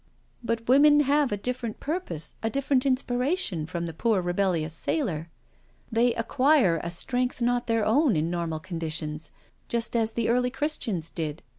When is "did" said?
11.11-11.43